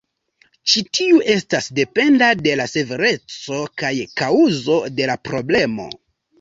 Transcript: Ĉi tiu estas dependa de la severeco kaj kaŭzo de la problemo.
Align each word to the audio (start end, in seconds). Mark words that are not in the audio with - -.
Ĉi 0.71 0.81
tiu 0.99 1.19
estas 1.33 1.67
dependa 1.81 2.31
de 2.47 2.57
la 2.63 2.67
severeco 2.73 3.61
kaj 3.85 3.95
kaŭzo 4.25 4.81
de 4.99 5.15
la 5.15 5.21
problemo. 5.31 5.91